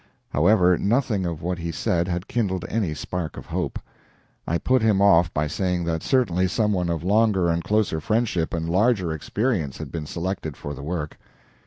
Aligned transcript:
However, 0.29 0.79
nothing 0.79 1.27
of 1.27 1.43
what 1.43 1.59
he 1.59 1.71
said 1.71 2.07
had 2.07 2.27
kindled 2.27 2.65
any 2.67 2.95
spark 2.95 3.37
of 3.37 3.45
hope. 3.45 3.77
I 4.47 4.57
put 4.57 4.81
him 4.81 4.99
off 4.99 5.31
by 5.31 5.45
saying 5.45 5.83
that 5.83 6.01
certainly 6.01 6.47
some 6.47 6.73
one 6.73 6.89
of 6.89 7.03
longer 7.03 7.49
and 7.49 7.63
closer 7.63 8.01
friendship 8.01 8.51
and 8.51 8.67
larger 8.67 9.11
experience 9.11 9.77
had 9.77 9.91
been 9.91 10.07
selected 10.07 10.57
for 10.57 10.73
the 10.73 10.81
work. 10.81 11.19